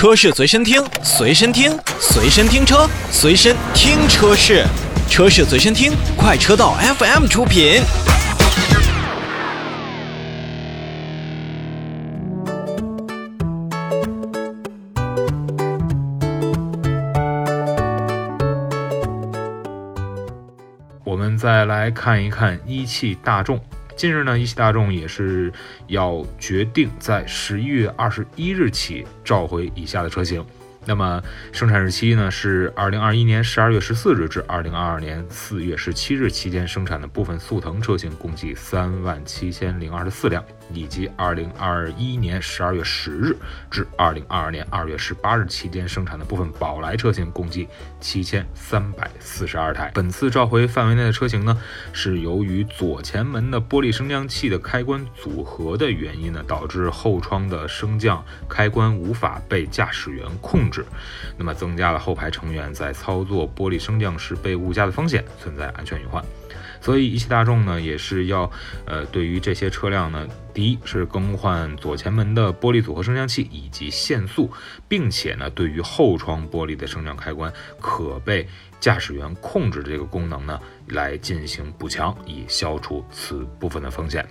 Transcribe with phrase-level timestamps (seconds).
[0.00, 4.64] 车市随身听，随身听，随身听车，随身听车市，
[5.10, 7.82] 车市随身听，快车道 FM 出品。
[21.04, 23.60] 我们再来看一看一汽大众。
[24.00, 25.52] 近日呢，一汽大众也是
[25.88, 30.42] 要决定在十一月二十一日起召回以下的车型。
[30.86, 40.42] 那么生产日期呢是二零二一年十二月十四日至二零二二年四月十七日期间生产的部分速腾车型共计三万七千零二十四辆，
[40.72, 43.36] 以及二零二一年十二月十日
[43.70, 47.68] 至二零二二年二月十八日期间生产的部分宝来车型共计
[48.00, 49.90] 七千三百四十二台。
[49.94, 51.56] 本次召回范围内的车型呢，
[51.92, 60.84] 是由于左前门的玻璃升降器的开关组合的原因呢，导致后窗的升降开关无法被驾驶员控制。
[61.36, 66.24] 那么增加了后排成员在操作玻璃升降时被误驾的风险，存在安全隐患。
[66.80, 68.50] 所以一汽大众呢也是要，
[68.86, 74.50] 呃，对于这些车辆呢，第一是更换左前门的玻璃组合升降器以及限速，
[74.88, 78.48] 并且呢，对于后窗玻璃的升降开关可被
[78.80, 84.26] 驾驶员控制这个功能呢，来进行补强，以消除此部分的风险。